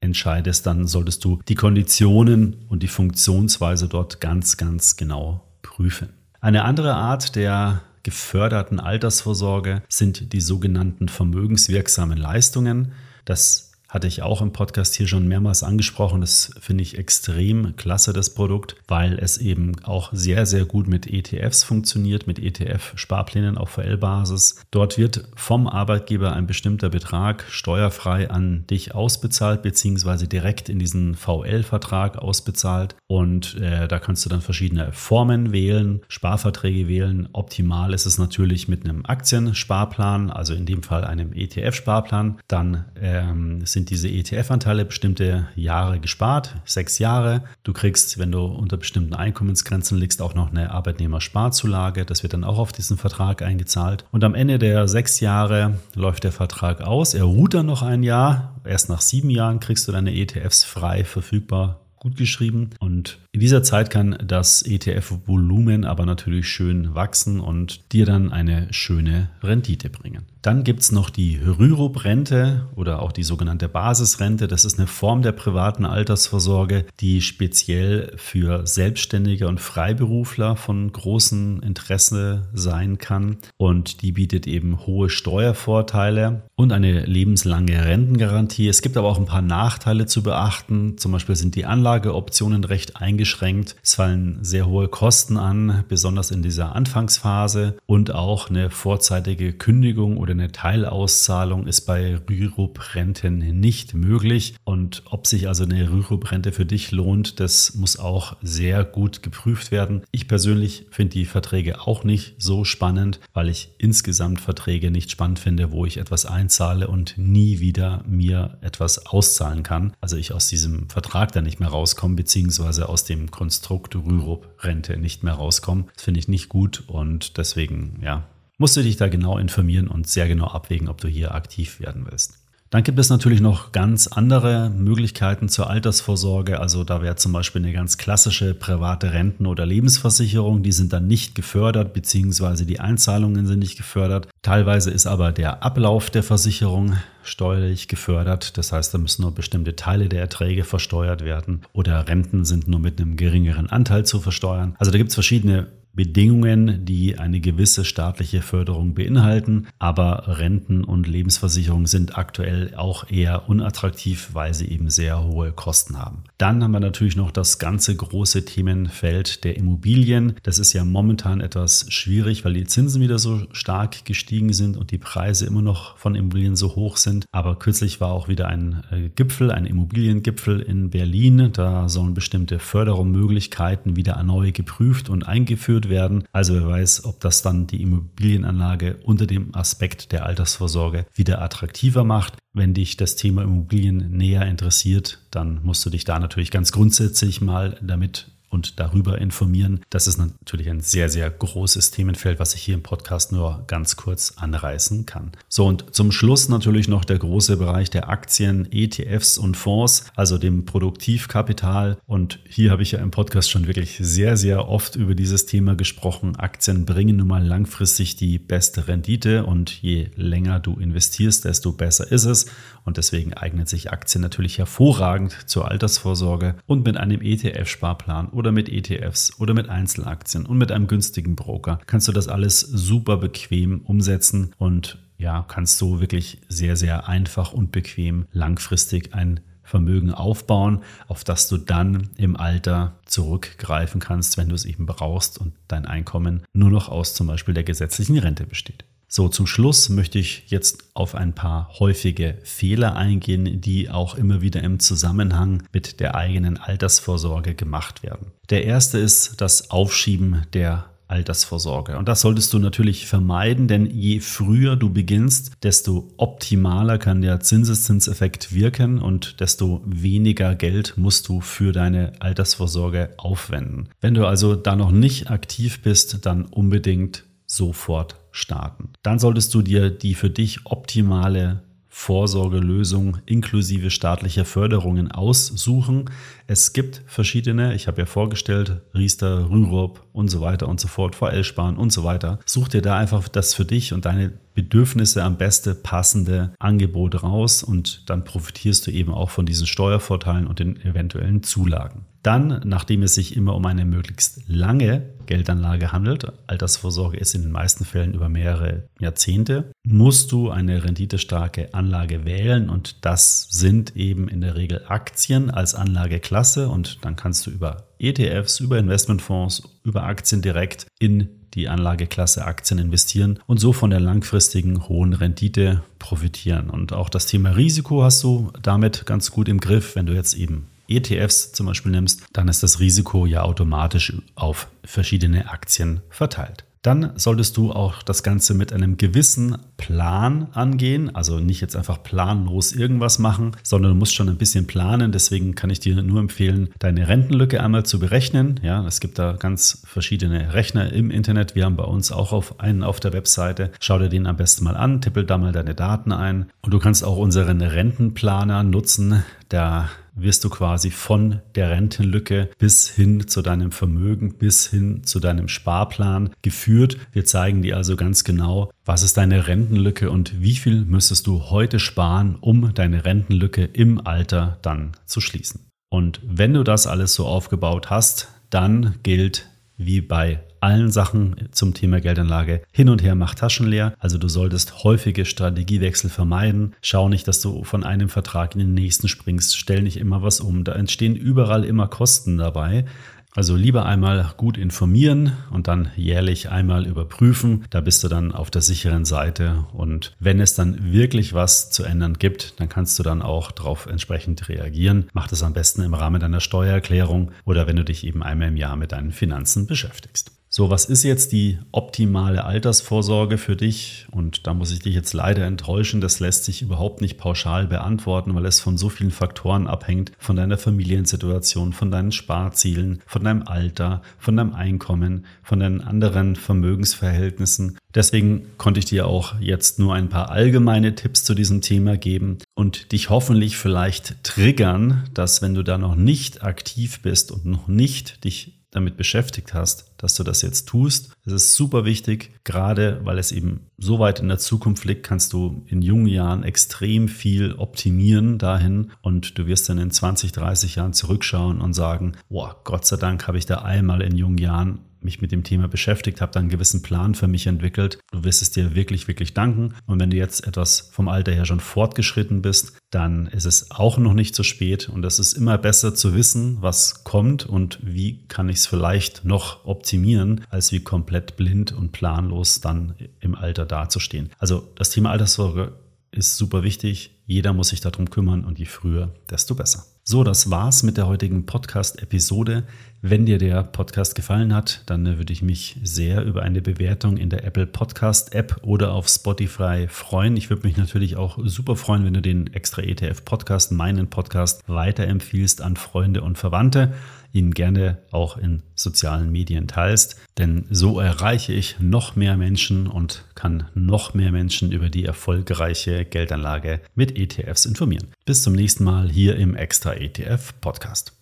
entscheidest, 0.00 0.66
dann 0.66 0.86
solltest 0.86 1.24
du 1.24 1.40
die 1.48 1.54
Konditionen 1.54 2.56
und 2.68 2.82
die 2.82 2.88
Funktionsweise 2.88 3.88
dort 3.88 4.20
ganz, 4.20 4.56
ganz 4.56 4.96
genau 4.96 5.44
prüfen. 5.62 6.10
Eine 6.40 6.64
andere 6.64 6.94
Art 6.94 7.36
der 7.36 7.82
geförderten 8.02 8.80
Altersvorsorge 8.80 9.82
sind 9.88 10.32
die 10.32 10.40
sogenannten 10.40 11.08
vermögenswirksamen 11.08 12.16
Leistungen. 12.16 12.92
Das 13.26 13.69
hatte 13.90 14.06
ich 14.06 14.22
auch 14.22 14.40
im 14.40 14.52
Podcast 14.52 14.94
hier 14.94 15.08
schon 15.08 15.28
mehrmals 15.28 15.62
angesprochen. 15.62 16.20
Das 16.20 16.52
finde 16.60 16.82
ich 16.82 16.96
extrem 16.96 17.76
klasse, 17.76 18.12
das 18.12 18.30
Produkt, 18.30 18.76
weil 18.86 19.18
es 19.18 19.36
eben 19.36 19.72
auch 19.84 20.10
sehr, 20.12 20.46
sehr 20.46 20.64
gut 20.64 20.86
mit 20.86 21.06
ETFs 21.06 21.64
funktioniert, 21.64 22.26
mit 22.26 22.38
ETF-Sparplänen 22.38 23.58
auf 23.58 23.70
VL-Basis. 23.70 24.62
Dort 24.70 24.96
wird 24.96 25.28
vom 25.34 25.66
Arbeitgeber 25.66 26.32
ein 26.32 26.46
bestimmter 26.46 26.88
Betrag 26.88 27.44
steuerfrei 27.48 28.30
an 28.30 28.64
dich 28.68 28.94
ausbezahlt, 28.94 29.62
beziehungsweise 29.62 30.28
direkt 30.28 30.68
in 30.68 30.78
diesen 30.78 31.14
VL-Vertrag 31.14 32.16
ausbezahlt. 32.16 32.94
Und 33.08 33.56
äh, 33.60 33.88
da 33.88 33.98
kannst 33.98 34.24
du 34.24 34.28
dann 34.28 34.40
verschiedene 34.40 34.92
Formen 34.92 35.52
wählen, 35.52 36.00
Sparverträge 36.08 36.86
wählen. 36.86 37.28
Optimal 37.32 37.92
ist 37.92 38.06
es 38.06 38.18
natürlich 38.18 38.68
mit 38.68 38.84
einem 38.84 39.04
Aktiensparplan, 39.04 40.30
also 40.30 40.54
in 40.54 40.66
dem 40.66 40.84
Fall 40.84 41.04
einem 41.04 41.32
ETF-Sparplan. 41.32 42.38
Dann 42.46 42.84
ähm, 43.00 43.66
sind 43.66 43.79
diese 43.84 44.08
ETF-Anteile 44.08 44.84
bestimmte 44.84 45.48
Jahre 45.54 46.00
gespart, 46.00 46.56
sechs 46.64 46.98
Jahre. 46.98 47.42
Du 47.62 47.72
kriegst, 47.72 48.18
wenn 48.18 48.32
du 48.32 48.44
unter 48.44 48.76
bestimmten 48.76 49.14
Einkommensgrenzen 49.14 49.98
liegst, 49.98 50.22
auch 50.22 50.34
noch 50.34 50.50
eine 50.50 50.70
Arbeitnehmersparzulage. 50.70 52.04
Das 52.04 52.22
wird 52.22 52.32
dann 52.32 52.44
auch 52.44 52.58
auf 52.58 52.72
diesen 52.72 52.96
Vertrag 52.96 53.42
eingezahlt. 53.42 54.04
Und 54.10 54.24
am 54.24 54.34
Ende 54.34 54.58
der 54.58 54.88
sechs 54.88 55.20
Jahre 55.20 55.78
läuft 55.94 56.24
der 56.24 56.32
Vertrag 56.32 56.80
aus. 56.80 57.14
Er 57.14 57.24
ruht 57.24 57.54
dann 57.54 57.66
noch 57.66 57.82
ein 57.82 58.02
Jahr. 58.02 58.56
Erst 58.64 58.88
nach 58.88 59.00
sieben 59.00 59.30
Jahren 59.30 59.60
kriegst 59.60 59.86
du 59.88 59.92
deine 59.92 60.14
ETFs 60.14 60.64
frei 60.64 61.04
verfügbar 61.04 61.80
gut 62.00 62.16
geschrieben. 62.16 62.70
Und 62.80 63.18
in 63.30 63.40
dieser 63.40 63.62
Zeit 63.62 63.90
kann 63.90 64.18
das 64.24 64.62
ETF-Volumen 64.62 65.84
aber 65.84 66.06
natürlich 66.06 66.48
schön 66.48 66.94
wachsen 66.94 67.40
und 67.40 67.92
dir 67.92 68.06
dann 68.06 68.32
eine 68.32 68.72
schöne 68.72 69.28
Rendite 69.42 69.90
bringen. 69.90 70.24
Dann 70.42 70.64
gibt 70.64 70.80
es 70.80 70.90
noch 70.90 71.10
die 71.10 71.36
Rürup-Rente 71.36 72.66
oder 72.74 73.02
auch 73.02 73.12
die 73.12 73.22
sogenannte 73.22 73.68
Basisrente. 73.68 74.48
Das 74.48 74.64
ist 74.64 74.78
eine 74.78 74.86
Form 74.86 75.20
der 75.20 75.32
privaten 75.32 75.84
Altersvorsorge, 75.84 76.86
die 77.00 77.20
speziell 77.20 78.12
für 78.16 78.66
Selbstständige 78.66 79.48
und 79.48 79.60
Freiberufler 79.60 80.56
von 80.56 80.90
großem 80.90 81.60
Interesse 81.60 82.48
sein 82.54 82.96
kann. 82.96 83.36
Und 83.58 84.00
die 84.00 84.12
bietet 84.12 84.46
eben 84.46 84.86
hohe 84.86 85.10
Steuervorteile 85.10 86.42
und 86.56 86.72
eine 86.72 87.04
lebenslange 87.04 87.84
Rentengarantie. 87.84 88.68
Es 88.68 88.80
gibt 88.80 88.96
aber 88.96 89.08
auch 89.08 89.18
ein 89.18 89.26
paar 89.26 89.42
Nachteile 89.42 90.06
zu 90.06 90.22
beachten. 90.22 90.96
Zum 90.96 91.12
Beispiel 91.12 91.36
sind 91.36 91.54
die 91.54 91.66
Anlageoptionen 91.66 92.64
recht 92.64 92.96
eingeschränkt. 92.96 93.76
Es 93.82 93.94
fallen 93.94 94.38
sehr 94.40 94.66
hohe 94.66 94.88
Kosten 94.88 95.36
an, 95.36 95.84
besonders 95.88 96.30
in 96.30 96.42
dieser 96.42 96.74
Anfangsphase 96.74 97.76
und 97.84 98.14
auch 98.14 98.48
eine 98.48 98.70
vorzeitige 98.70 99.52
Kündigung 99.52 100.16
oder 100.16 100.29
oder 100.30 100.42
eine 100.42 100.52
Teilauszahlung 100.52 101.66
ist 101.66 101.82
bei 101.82 102.16
Rürup-Renten 102.28 103.38
nicht 103.38 103.94
möglich. 103.94 104.54
Und 104.64 105.02
ob 105.06 105.26
sich 105.26 105.48
also 105.48 105.64
eine 105.64 105.90
Rürup-Rente 105.90 106.52
für 106.52 106.64
dich 106.64 106.92
lohnt, 106.92 107.40
das 107.40 107.74
muss 107.74 107.98
auch 107.98 108.36
sehr 108.42 108.84
gut 108.84 109.22
geprüft 109.22 109.72
werden. 109.72 110.02
Ich 110.12 110.28
persönlich 110.28 110.86
finde 110.90 111.14
die 111.14 111.24
Verträge 111.24 111.80
auch 111.80 112.04
nicht 112.04 112.36
so 112.38 112.64
spannend, 112.64 113.18
weil 113.34 113.48
ich 113.48 113.70
insgesamt 113.78 114.40
Verträge 114.40 114.90
nicht 114.90 115.10
spannend 115.10 115.40
finde, 115.40 115.72
wo 115.72 115.84
ich 115.84 115.96
etwas 115.96 116.26
einzahle 116.26 116.86
und 116.86 117.18
nie 117.18 117.58
wieder 117.58 118.04
mir 118.06 118.58
etwas 118.60 119.06
auszahlen 119.06 119.64
kann. 119.64 119.92
Also 120.00 120.16
ich 120.16 120.32
aus 120.32 120.46
diesem 120.46 120.88
Vertrag 120.88 121.32
dann 121.32 121.44
nicht 121.44 121.58
mehr 121.58 121.70
rauskomme, 121.70 122.14
beziehungsweise 122.14 122.88
aus 122.88 123.04
dem 123.04 123.30
Konstrukt 123.32 123.96
Rürup-Rente 123.96 124.96
nicht 124.96 125.24
mehr 125.24 125.34
rauskomme. 125.34 125.86
Das 125.94 126.04
finde 126.04 126.20
ich 126.20 126.28
nicht 126.28 126.48
gut 126.48 126.84
und 126.86 127.36
deswegen, 127.36 127.98
ja, 128.02 128.28
musst 128.60 128.76
du 128.76 128.82
dich 128.82 128.98
da 128.98 129.08
genau 129.08 129.38
informieren 129.38 129.88
und 129.88 130.06
sehr 130.06 130.28
genau 130.28 130.46
abwägen, 130.46 130.88
ob 130.88 131.00
du 131.00 131.08
hier 131.08 131.34
aktiv 131.34 131.80
werden 131.80 132.06
willst. 132.08 132.40
Dann 132.68 132.84
gibt 132.84 133.00
es 133.00 133.08
natürlich 133.08 133.40
noch 133.40 133.72
ganz 133.72 134.06
andere 134.06 134.70
Möglichkeiten 134.70 135.48
zur 135.48 135.68
Altersvorsorge. 135.68 136.60
Also 136.60 136.84
da 136.84 137.02
wäre 137.02 137.16
zum 137.16 137.32
Beispiel 137.32 137.64
eine 137.64 137.72
ganz 137.72 137.98
klassische 137.98 138.54
private 138.54 139.12
Renten- 139.12 139.46
oder 139.46 139.66
Lebensversicherung. 139.66 140.62
Die 140.62 140.70
sind 140.70 140.92
dann 140.92 141.08
nicht 141.08 141.34
gefördert, 141.34 141.94
beziehungsweise 141.94 142.66
die 142.66 142.78
Einzahlungen 142.78 143.46
sind 143.46 143.58
nicht 143.58 143.76
gefördert. 143.76 144.28
Teilweise 144.42 144.92
ist 144.92 145.08
aber 145.08 145.32
der 145.32 145.64
Ablauf 145.64 146.10
der 146.10 146.22
Versicherung 146.22 146.96
steuerlich 147.24 147.88
gefördert. 147.88 148.56
Das 148.56 148.70
heißt, 148.70 148.94
da 148.94 148.98
müssen 148.98 149.22
nur 149.22 149.34
bestimmte 149.34 149.74
Teile 149.74 150.08
der 150.08 150.20
Erträge 150.20 150.62
versteuert 150.62 151.24
werden 151.24 151.62
oder 151.72 152.06
Renten 152.06 152.44
sind 152.44 152.68
nur 152.68 152.78
mit 152.78 153.00
einem 153.00 153.16
geringeren 153.16 153.68
Anteil 153.68 154.06
zu 154.06 154.20
versteuern. 154.20 154.76
Also 154.78 154.92
da 154.92 154.98
gibt 154.98 155.08
es 155.08 155.14
verschiedene 155.14 155.66
Bedingungen, 155.92 156.84
die 156.84 157.18
eine 157.18 157.40
gewisse 157.40 157.84
staatliche 157.84 158.42
Förderung 158.42 158.94
beinhalten. 158.94 159.66
Aber 159.78 160.38
Renten 160.38 160.84
und 160.84 161.06
Lebensversicherungen 161.06 161.86
sind 161.86 162.16
aktuell 162.16 162.74
auch 162.76 163.10
eher 163.10 163.48
unattraktiv, 163.48 164.30
weil 164.32 164.54
sie 164.54 164.68
eben 164.68 164.90
sehr 164.90 165.24
hohe 165.24 165.52
Kosten 165.52 165.98
haben. 165.98 166.24
Dann 166.38 166.62
haben 166.62 166.72
wir 166.72 166.80
natürlich 166.80 167.16
noch 167.16 167.30
das 167.30 167.58
ganze 167.58 167.94
große 167.96 168.44
Themenfeld 168.44 169.44
der 169.44 169.56
Immobilien. 169.56 170.34
Das 170.42 170.58
ist 170.58 170.72
ja 170.72 170.84
momentan 170.84 171.40
etwas 171.40 171.86
schwierig, 171.88 172.44
weil 172.44 172.54
die 172.54 172.64
Zinsen 172.64 173.00
wieder 173.00 173.18
so 173.18 173.42
stark 173.52 174.04
gestiegen 174.04 174.52
sind 174.52 174.76
und 174.76 174.90
die 174.90 174.98
Preise 174.98 175.46
immer 175.46 175.62
noch 175.62 175.96
von 175.98 176.14
Immobilien 176.14 176.56
so 176.56 176.76
hoch 176.76 176.96
sind. 176.96 177.26
Aber 177.32 177.58
kürzlich 177.58 178.00
war 178.00 178.12
auch 178.12 178.28
wieder 178.28 178.48
ein 178.48 178.84
äh, 178.90 179.08
Gipfel, 179.08 179.50
ein 179.50 179.66
Immobiliengipfel 179.66 180.60
in 180.60 180.90
Berlin. 180.90 181.50
Da 181.52 181.88
sollen 181.88 182.14
bestimmte 182.14 182.58
Förderungsmöglichkeiten 182.58 183.96
wieder 183.96 184.12
erneut 184.14 184.54
geprüft 184.54 185.10
und 185.10 185.26
eingeführt 185.26 185.79
geführt 185.80 185.88
werden. 185.88 186.24
Also 186.32 186.54
wer 186.54 186.66
weiß, 186.66 187.04
ob 187.04 187.20
das 187.20 187.42
dann 187.42 187.66
die 187.66 187.82
Immobilienanlage 187.82 188.98
unter 189.04 189.26
dem 189.26 189.54
Aspekt 189.54 190.12
der 190.12 190.26
Altersvorsorge 190.26 191.06
wieder 191.14 191.40
attraktiver 191.42 192.04
macht. 192.04 192.34
Wenn 192.52 192.74
dich 192.74 192.96
das 192.96 193.16
Thema 193.16 193.42
Immobilien 193.42 194.10
näher 194.10 194.46
interessiert, 194.46 195.18
dann 195.30 195.60
musst 195.62 195.84
du 195.86 195.90
dich 195.90 196.04
da 196.04 196.18
natürlich 196.18 196.50
ganz 196.50 196.72
grundsätzlich 196.72 197.40
mal 197.40 197.78
damit 197.80 198.32
und 198.50 198.80
darüber 198.80 199.18
informieren. 199.18 199.80
Das 199.90 200.06
ist 200.06 200.18
natürlich 200.18 200.68
ein 200.68 200.80
sehr, 200.80 201.08
sehr 201.08 201.30
großes 201.30 201.92
Themenfeld, 201.92 202.38
was 202.38 202.54
ich 202.54 202.62
hier 202.62 202.74
im 202.74 202.82
Podcast 202.82 203.32
nur 203.32 203.64
ganz 203.68 203.96
kurz 203.96 204.34
anreißen 204.36 205.06
kann. 205.06 205.32
So, 205.48 205.66
und 205.66 205.94
zum 205.94 206.12
Schluss 206.12 206.48
natürlich 206.48 206.88
noch 206.88 207.04
der 207.04 207.18
große 207.18 207.56
Bereich 207.56 207.90
der 207.90 208.08
Aktien, 208.08 208.70
ETFs 208.70 209.38
und 209.38 209.56
Fonds, 209.56 210.04
also 210.16 210.36
dem 210.36 210.64
Produktivkapital. 210.64 211.98
Und 212.06 212.40
hier 212.48 212.72
habe 212.72 212.82
ich 212.82 212.92
ja 212.92 212.98
im 212.98 213.12
Podcast 213.12 213.50
schon 213.50 213.66
wirklich 213.66 213.98
sehr, 214.00 214.36
sehr 214.36 214.68
oft 214.68 214.96
über 214.96 215.14
dieses 215.14 215.46
Thema 215.46 215.76
gesprochen. 215.76 216.36
Aktien 216.36 216.84
bringen 216.84 217.16
nun 217.16 217.28
mal 217.28 217.46
langfristig 217.46 218.16
die 218.16 218.38
beste 218.38 218.88
Rendite 218.88 219.44
und 219.44 219.70
je 219.80 220.10
länger 220.16 220.58
du 220.58 220.74
investierst, 220.74 221.44
desto 221.44 221.72
besser 221.72 222.10
ist 222.10 222.24
es. 222.24 222.46
Und 222.84 222.96
deswegen 222.96 223.34
eignet 223.34 223.68
sich 223.68 223.92
Aktien 223.92 224.22
natürlich 224.22 224.58
hervorragend 224.58 225.36
zur 225.46 225.70
Altersvorsorge 225.70 226.56
und 226.66 226.84
mit 226.84 226.96
einem 226.96 227.20
ETF-Sparplan 227.20 228.28
oder 228.40 228.52
mit 228.52 228.70
ETFs 228.70 229.38
oder 229.38 229.52
mit 229.52 229.68
Einzelaktien 229.68 230.46
und 230.46 230.56
mit 230.56 230.72
einem 230.72 230.86
günstigen 230.86 231.36
Broker 231.36 231.78
kannst 231.84 232.08
du 232.08 232.12
das 232.12 232.26
alles 232.26 232.60
super 232.60 233.18
bequem 233.18 233.82
umsetzen 233.82 234.54
und 234.56 234.98
ja, 235.18 235.44
kannst 235.46 235.78
du 235.82 236.00
wirklich 236.00 236.40
sehr, 236.48 236.74
sehr 236.76 237.06
einfach 237.06 237.52
und 237.52 237.70
bequem 237.70 238.24
langfristig 238.32 239.12
ein 239.12 239.40
Vermögen 239.62 240.10
aufbauen, 240.10 240.82
auf 241.06 241.22
das 241.22 241.48
du 241.48 241.58
dann 241.58 242.08
im 242.16 242.34
Alter 242.34 242.98
zurückgreifen 243.04 244.00
kannst, 244.00 244.38
wenn 244.38 244.48
du 244.48 244.54
es 244.54 244.64
eben 244.64 244.86
brauchst 244.86 245.36
und 245.36 245.52
dein 245.68 245.84
Einkommen 245.84 246.42
nur 246.54 246.70
noch 246.70 246.88
aus 246.88 247.12
zum 247.12 247.26
Beispiel 247.26 247.52
der 247.52 247.64
gesetzlichen 247.64 248.16
Rente 248.16 248.46
besteht. 248.46 248.86
So, 249.12 249.28
zum 249.28 249.48
Schluss 249.48 249.88
möchte 249.88 250.20
ich 250.20 250.44
jetzt 250.46 250.84
auf 250.94 251.16
ein 251.16 251.34
paar 251.34 251.68
häufige 251.80 252.38
Fehler 252.44 252.94
eingehen, 252.94 253.60
die 253.60 253.90
auch 253.90 254.14
immer 254.14 254.40
wieder 254.40 254.62
im 254.62 254.78
Zusammenhang 254.78 255.64
mit 255.72 255.98
der 255.98 256.14
eigenen 256.14 256.56
Altersvorsorge 256.58 257.56
gemacht 257.56 258.04
werden. 258.04 258.28
Der 258.50 258.64
erste 258.66 258.98
ist 258.98 259.40
das 259.40 259.72
Aufschieben 259.72 260.46
der 260.52 260.84
Altersvorsorge. 261.08 261.98
Und 261.98 262.06
das 262.06 262.20
solltest 262.20 262.52
du 262.52 262.60
natürlich 262.60 263.08
vermeiden, 263.08 263.66
denn 263.66 263.86
je 263.86 264.20
früher 264.20 264.76
du 264.76 264.90
beginnst, 264.90 265.54
desto 265.64 266.12
optimaler 266.16 266.98
kann 266.98 267.20
der 267.20 267.40
Zinseszinseffekt 267.40 268.54
wirken 268.54 269.00
und 269.00 269.40
desto 269.40 269.82
weniger 269.84 270.54
Geld 270.54 270.94
musst 270.96 271.26
du 271.26 271.40
für 271.40 271.72
deine 271.72 272.12
Altersvorsorge 272.20 273.10
aufwenden. 273.16 273.88
Wenn 274.00 274.14
du 274.14 274.24
also 274.24 274.54
da 274.54 274.76
noch 274.76 274.92
nicht 274.92 275.32
aktiv 275.32 275.82
bist, 275.82 276.24
dann 276.26 276.44
unbedingt 276.44 277.24
sofort 277.44 278.19
starten. 278.32 278.90
Dann 279.02 279.18
solltest 279.18 279.54
du 279.54 279.62
dir 279.62 279.90
die 279.90 280.14
für 280.14 280.30
dich 280.30 280.60
optimale 280.64 281.62
Vorsorgelösung 281.92 283.18
inklusive 283.26 283.90
staatlicher 283.90 284.44
Förderungen 284.44 285.10
aussuchen. 285.10 286.08
Es 286.46 286.72
gibt 286.72 287.02
verschiedene, 287.06 287.74
ich 287.74 287.88
habe 287.88 288.02
ja 288.02 288.06
vorgestellt, 288.06 288.80
Riester, 288.94 289.50
Rürup 289.50 290.06
und 290.12 290.28
so 290.28 290.40
weiter 290.40 290.68
und 290.68 290.78
so 290.78 290.86
fort, 290.86 291.16
VL-Sparen 291.16 291.76
und 291.76 291.92
so 291.92 292.04
weiter. 292.04 292.38
Such 292.46 292.68
dir 292.68 292.80
da 292.80 292.96
einfach 292.96 293.28
das 293.28 293.54
für 293.54 293.64
dich 293.64 293.92
und 293.92 294.04
deine 294.04 294.32
Bedürfnisse 294.54 295.24
am 295.24 295.36
besten 295.36 295.82
passende 295.82 296.52
Angebot 296.60 297.24
raus 297.24 297.64
und 297.64 298.08
dann 298.08 298.24
profitierst 298.24 298.86
du 298.86 298.92
eben 298.92 299.12
auch 299.12 299.30
von 299.30 299.44
diesen 299.44 299.66
Steuervorteilen 299.66 300.46
und 300.46 300.60
den 300.60 300.80
eventuellen 300.82 301.42
Zulagen. 301.42 302.06
Dann, 302.22 302.60
nachdem 302.64 303.02
es 303.02 303.14
sich 303.14 303.36
immer 303.36 303.54
um 303.54 303.64
eine 303.64 303.84
möglichst 303.84 304.42
lange 304.46 305.02
Geldanlage 305.24 305.92
handelt, 305.92 306.30
Altersvorsorge 306.48 307.16
ist 307.16 307.34
in 307.34 307.42
den 307.42 307.52
meisten 307.52 307.84
Fällen 307.84 308.14
über 308.14 308.28
mehrere 308.28 308.88
Jahrzehnte, 308.98 309.72
musst 309.84 310.32
du 310.32 310.50
eine 310.50 310.84
renditestarke 310.84 311.72
Anlage 311.72 312.24
wählen 312.24 312.68
und 312.68 313.04
das 313.04 313.46
sind 313.50 313.96
eben 313.96 314.28
in 314.28 314.40
der 314.40 314.56
Regel 314.56 314.82
Aktien 314.88 315.50
als 315.50 315.74
Anlageklasse 315.74 316.68
und 316.68 317.04
dann 317.04 317.16
kannst 317.16 317.46
du 317.46 317.50
über 317.50 317.88
ETFs, 317.98 318.60
über 318.60 318.78
Investmentfonds, 318.78 319.62
über 319.84 320.02
Aktien 320.02 320.42
direkt 320.42 320.86
in 320.98 321.28
die 321.54 321.68
Anlageklasse 321.68 322.44
Aktien 322.44 322.78
investieren 322.78 323.40
und 323.46 323.58
so 323.58 323.72
von 323.72 323.90
der 323.90 324.00
langfristigen 324.00 324.88
hohen 324.88 325.12
Rendite 325.12 325.82
profitieren. 325.98 326.70
Und 326.70 326.92
auch 326.92 327.08
das 327.08 327.26
Thema 327.26 327.50
Risiko 327.50 328.02
hast 328.02 328.22
du 328.22 328.52
damit 328.62 329.04
ganz 329.06 329.30
gut 329.30 329.48
im 329.48 329.58
Griff, 329.58 329.96
wenn 329.96 330.06
du 330.06 330.12
jetzt 330.12 330.34
eben 330.34 330.68
ETFs 330.90 331.52
zum 331.52 331.66
Beispiel 331.66 331.92
nimmst, 331.92 332.22
dann 332.32 332.48
ist 332.48 332.62
das 332.62 332.80
Risiko 332.80 333.26
ja 333.26 333.42
automatisch 333.42 334.12
auf 334.34 334.68
verschiedene 334.84 335.50
Aktien 335.50 336.00
verteilt. 336.10 336.64
Dann 336.82 337.12
solltest 337.16 337.58
du 337.58 337.72
auch 337.72 338.02
das 338.02 338.22
Ganze 338.22 338.54
mit 338.54 338.72
einem 338.72 338.96
gewissen 338.96 339.58
Plan 339.76 340.48
angehen. 340.52 341.14
Also 341.14 341.38
nicht 341.38 341.60
jetzt 341.60 341.76
einfach 341.76 342.02
planlos 342.02 342.72
irgendwas 342.72 343.18
machen, 343.18 343.52
sondern 343.62 343.92
du 343.92 343.98
musst 343.98 344.14
schon 344.14 344.30
ein 344.30 344.38
bisschen 344.38 344.66
planen. 344.66 345.12
Deswegen 345.12 345.54
kann 345.54 345.68
ich 345.68 345.80
dir 345.80 346.02
nur 346.02 346.20
empfehlen, 346.20 346.70
deine 346.78 347.06
Rentenlücke 347.06 347.62
einmal 347.62 347.84
zu 347.84 347.98
berechnen. 347.98 348.60
Ja, 348.62 348.86
es 348.86 349.00
gibt 349.00 349.18
da 349.18 349.32
ganz 349.32 349.82
verschiedene 349.84 350.54
Rechner 350.54 350.90
im 350.90 351.10
Internet. 351.10 351.54
Wir 351.54 351.66
haben 351.66 351.76
bei 351.76 351.84
uns 351.84 352.12
auch 352.12 352.32
auf 352.32 352.60
einen 352.60 352.82
auf 352.82 352.98
der 352.98 353.12
Webseite. 353.12 353.72
Schau 353.78 353.98
dir 353.98 354.08
den 354.08 354.26
am 354.26 354.36
besten 354.36 354.64
mal 354.64 354.76
an, 354.76 355.02
tippel 355.02 355.26
da 355.26 355.36
mal 355.36 355.52
deine 355.52 355.74
Daten 355.74 356.12
ein. 356.12 356.46
Und 356.62 356.72
du 356.72 356.78
kannst 356.78 357.04
auch 357.04 357.18
unseren 357.18 357.60
Rentenplaner 357.60 358.62
nutzen. 358.62 359.22
Da 359.50 359.90
wirst 360.22 360.44
du 360.44 360.50
quasi 360.50 360.90
von 360.90 361.40
der 361.54 361.70
Rentenlücke 361.70 362.50
bis 362.58 362.88
hin 362.88 363.26
zu 363.26 363.42
deinem 363.42 363.72
Vermögen, 363.72 364.36
bis 364.38 364.68
hin 364.68 365.04
zu 365.04 365.20
deinem 365.20 365.48
Sparplan 365.48 366.30
geführt. 366.42 366.96
Wir 367.12 367.24
zeigen 367.24 367.62
dir 367.62 367.76
also 367.76 367.96
ganz 367.96 368.24
genau, 368.24 368.70
was 368.84 369.02
ist 369.02 369.16
deine 369.16 369.46
Rentenlücke 369.46 370.10
und 370.10 370.40
wie 370.40 370.56
viel 370.56 370.84
müsstest 370.84 371.26
du 371.26 371.50
heute 371.50 371.78
sparen, 371.78 372.36
um 372.40 372.74
deine 372.74 373.04
Rentenlücke 373.04 373.64
im 373.64 374.06
Alter 374.06 374.58
dann 374.62 374.92
zu 375.06 375.20
schließen. 375.20 375.66
Und 375.90 376.20
wenn 376.24 376.54
du 376.54 376.62
das 376.62 376.86
alles 376.86 377.14
so 377.14 377.26
aufgebaut 377.26 377.90
hast, 377.90 378.28
dann 378.50 378.96
gilt 379.02 379.48
wie 379.76 380.00
bei 380.00 380.40
allen 380.60 380.90
Sachen 380.90 381.48
zum 381.52 381.74
Thema 381.74 382.00
Geldanlage 382.00 382.62
hin 382.72 382.88
und 382.88 383.02
her 383.02 383.14
macht 383.14 383.38
Taschen 383.38 383.68
leer. 383.68 383.94
Also 383.98 384.18
du 384.18 384.28
solltest 384.28 384.84
häufige 384.84 385.24
Strategiewechsel 385.24 386.10
vermeiden. 386.10 386.74
Schau 386.82 387.08
nicht, 387.08 387.26
dass 387.28 387.40
du 387.40 387.64
von 387.64 387.84
einem 387.84 388.08
Vertrag 388.08 388.54
in 388.54 388.60
den 388.60 388.74
nächsten 388.74 389.08
springst. 389.08 389.56
Stell 389.56 389.82
nicht 389.82 389.96
immer 389.96 390.22
was 390.22 390.40
um. 390.40 390.64
Da 390.64 390.72
entstehen 390.72 391.16
überall 391.16 391.64
immer 391.64 391.88
Kosten 391.88 392.38
dabei. 392.38 392.84
Also 393.32 393.54
lieber 393.54 393.86
einmal 393.86 394.32
gut 394.36 394.58
informieren 394.58 395.32
und 395.52 395.68
dann 395.68 395.92
jährlich 395.94 396.50
einmal 396.50 396.84
überprüfen. 396.84 397.64
Da 397.70 397.80
bist 397.80 398.02
du 398.02 398.08
dann 398.08 398.32
auf 398.32 398.50
der 398.50 398.60
sicheren 398.60 399.04
Seite. 399.04 399.66
Und 399.72 400.16
wenn 400.18 400.40
es 400.40 400.54
dann 400.54 400.92
wirklich 400.92 401.32
was 401.32 401.70
zu 401.70 401.84
ändern 401.84 402.14
gibt, 402.14 402.58
dann 402.58 402.68
kannst 402.68 402.98
du 402.98 403.04
dann 403.04 403.22
auch 403.22 403.52
darauf 403.52 403.86
entsprechend 403.86 404.48
reagieren. 404.48 405.08
Mach 405.12 405.28
das 405.28 405.44
am 405.44 405.52
besten 405.52 405.82
im 405.82 405.94
Rahmen 405.94 406.20
deiner 406.20 406.40
Steuererklärung 406.40 407.30
oder 407.44 407.68
wenn 407.68 407.76
du 407.76 407.84
dich 407.84 408.04
eben 408.04 408.24
einmal 408.24 408.48
im 408.48 408.56
Jahr 408.56 408.74
mit 408.74 408.90
deinen 408.90 409.12
Finanzen 409.12 409.68
beschäftigst. 409.68 410.32
So, 410.52 410.68
was 410.68 410.86
ist 410.86 411.04
jetzt 411.04 411.30
die 411.30 411.60
optimale 411.70 412.44
Altersvorsorge 412.44 413.38
für 413.38 413.54
dich? 413.54 414.08
Und 414.10 414.48
da 414.48 414.52
muss 414.52 414.72
ich 414.72 414.80
dich 414.80 414.96
jetzt 414.96 415.12
leider 415.12 415.46
enttäuschen, 415.46 416.00
das 416.00 416.18
lässt 416.18 416.44
sich 416.44 416.60
überhaupt 416.60 417.00
nicht 417.00 417.18
pauschal 417.18 417.68
beantworten, 417.68 418.34
weil 418.34 418.44
es 418.46 418.58
von 418.58 418.76
so 418.76 418.88
vielen 418.88 419.12
Faktoren 419.12 419.68
abhängt, 419.68 420.10
von 420.18 420.34
deiner 420.34 420.58
Familiensituation, 420.58 421.72
von 421.72 421.92
deinen 421.92 422.10
Sparzielen, 422.10 423.00
von 423.06 423.22
deinem 423.22 423.46
Alter, 423.46 424.02
von 424.18 424.36
deinem 424.36 424.52
Einkommen, 424.52 425.24
von 425.44 425.60
deinen 425.60 425.82
anderen 425.82 426.34
Vermögensverhältnissen. 426.34 427.78
Deswegen 427.94 428.46
konnte 428.58 428.80
ich 428.80 428.86
dir 428.86 429.06
auch 429.06 429.38
jetzt 429.38 429.78
nur 429.78 429.94
ein 429.94 430.08
paar 430.08 430.30
allgemeine 430.30 430.96
Tipps 430.96 431.22
zu 431.22 431.34
diesem 431.34 431.60
Thema 431.60 431.96
geben 431.96 432.38
und 432.56 432.90
dich 432.90 433.08
hoffentlich 433.08 433.56
vielleicht 433.56 434.24
triggern, 434.24 435.04
dass 435.14 435.42
wenn 435.42 435.54
du 435.54 435.62
da 435.62 435.78
noch 435.78 435.94
nicht 435.94 436.42
aktiv 436.42 437.02
bist 437.02 437.30
und 437.30 437.46
noch 437.46 437.68
nicht 437.68 438.24
dich 438.24 438.56
damit 438.70 438.96
beschäftigt 438.96 439.54
hast, 439.54 439.89
dass 440.02 440.14
du 440.14 440.22
das 440.22 440.42
jetzt 440.42 440.68
tust. 440.68 441.12
Das 441.24 441.34
ist 441.34 441.54
super 441.54 441.84
wichtig, 441.84 442.32
gerade 442.44 443.00
weil 443.04 443.18
es 443.18 443.32
eben 443.32 443.66
so 443.78 443.98
weit 443.98 444.20
in 444.20 444.28
der 444.28 444.38
Zukunft 444.38 444.84
liegt, 444.84 445.04
kannst 445.04 445.32
du 445.32 445.62
in 445.66 445.82
jungen 445.82 446.06
Jahren 446.06 446.42
extrem 446.42 447.08
viel 447.08 447.52
optimieren 447.52 448.38
dahin 448.38 448.92
und 449.02 449.38
du 449.38 449.46
wirst 449.46 449.68
dann 449.68 449.78
in 449.78 449.90
20, 449.90 450.32
30 450.32 450.76
Jahren 450.76 450.92
zurückschauen 450.92 451.60
und 451.60 451.74
sagen, 451.74 452.12
boah, 452.28 452.60
Gott 452.64 452.86
sei 452.86 452.96
Dank 452.96 453.26
habe 453.26 453.38
ich 453.38 453.46
da 453.46 453.58
einmal 453.62 454.02
in 454.02 454.16
jungen 454.16 454.38
Jahren 454.38 454.80
mich 455.02 455.20
mit 455.20 455.32
dem 455.32 455.44
Thema 455.44 455.68
beschäftigt, 455.68 456.20
habe 456.20 456.32
dann 456.32 456.42
einen 456.42 456.50
gewissen 456.50 456.82
Plan 456.82 457.14
für 457.14 457.28
mich 457.28 457.46
entwickelt. 457.46 457.98
Du 458.10 458.24
wirst 458.24 458.42
es 458.42 458.50
dir 458.50 458.74
wirklich, 458.74 459.08
wirklich 459.08 459.34
danken. 459.34 459.74
Und 459.86 460.00
wenn 460.00 460.10
du 460.10 460.16
jetzt 460.16 460.46
etwas 460.46 460.90
vom 460.92 461.08
Alter 461.08 461.32
her 461.32 461.46
schon 461.46 461.60
fortgeschritten 461.60 462.42
bist, 462.42 462.76
dann 462.90 463.26
ist 463.28 463.46
es 463.46 463.70
auch 463.70 463.98
noch 463.98 464.14
nicht 464.14 464.34
zu 464.34 464.42
spät. 464.42 464.88
Und 464.88 465.04
es 465.04 465.18
ist 465.18 465.34
immer 465.34 465.58
besser 465.58 465.94
zu 465.94 466.14
wissen, 466.14 466.58
was 466.60 467.04
kommt 467.04 467.46
und 467.46 467.78
wie 467.82 468.26
kann 468.26 468.48
ich 468.48 468.56
es 468.56 468.66
vielleicht 468.66 469.24
noch 469.24 469.64
optimieren, 469.90 470.42
als 470.50 470.70
wie 470.70 470.78
komplett 470.78 471.36
blind 471.36 471.72
und 471.72 471.90
planlos 471.90 472.60
dann 472.60 472.94
im 473.18 473.34
Alter 473.34 473.66
dazustehen. 473.66 474.30
Also 474.38 474.68
das 474.76 474.90
Thema 474.90 475.10
Altersvorsorge 475.10 475.72
ist 476.12 476.36
super 476.36 476.62
wichtig. 476.62 477.10
Jeder 477.26 477.52
muss 477.52 477.70
sich 477.70 477.80
darum 477.80 478.08
kümmern 478.08 478.44
und 478.44 478.60
je 478.60 478.66
früher, 478.66 479.12
desto 479.28 479.56
besser. 479.56 479.86
So, 480.04 480.22
das 480.22 480.48
war's 480.48 480.84
mit 480.84 480.96
der 480.96 481.08
heutigen 481.08 481.44
Podcast-Episode. 481.44 482.62
Wenn 483.02 483.24
dir 483.24 483.38
der 483.38 483.62
Podcast 483.62 484.14
gefallen 484.14 484.54
hat, 484.54 484.82
dann 484.84 485.06
würde 485.16 485.32
ich 485.32 485.40
mich 485.40 485.78
sehr 485.82 486.22
über 486.22 486.42
eine 486.42 486.60
Bewertung 486.60 487.16
in 487.16 487.30
der 487.30 487.44
Apple 487.44 487.66
Podcast 487.66 488.34
App 488.34 488.58
oder 488.60 488.92
auf 488.92 489.08
Spotify 489.08 489.86
freuen. 489.88 490.36
Ich 490.36 490.50
würde 490.50 490.66
mich 490.66 490.76
natürlich 490.76 491.16
auch 491.16 491.38
super 491.42 491.76
freuen, 491.76 492.04
wenn 492.04 492.12
du 492.12 492.20
den 492.20 492.52
Extra 492.52 492.82
ETF 492.82 493.24
Podcast, 493.24 493.72
meinen 493.72 494.10
Podcast, 494.10 494.62
weiterempfiehlst 494.66 495.62
an 495.62 495.76
Freunde 495.76 496.20
und 496.20 496.36
Verwandte 496.36 496.92
ihn 497.32 497.52
gerne 497.52 497.98
auch 498.10 498.36
in 498.36 498.62
sozialen 498.74 499.32
Medien 499.32 499.66
teilst. 499.66 500.16
Denn 500.36 500.66
so 500.68 501.00
erreiche 501.00 501.54
ich 501.54 501.80
noch 501.80 502.16
mehr 502.16 502.36
Menschen 502.36 502.86
und 502.86 503.24
kann 503.34 503.68
noch 503.72 504.12
mehr 504.12 504.30
Menschen 504.30 504.72
über 504.72 504.90
die 504.90 505.06
erfolgreiche 505.06 506.04
Geldanlage 506.04 506.82
mit 506.94 507.16
ETFs 507.16 507.64
informieren. 507.64 508.08
Bis 508.26 508.42
zum 508.42 508.52
nächsten 508.52 508.84
Mal 508.84 509.08
hier 509.08 509.36
im 509.36 509.54
Extra 509.54 509.94
ETF 509.94 510.52
Podcast. 510.60 511.14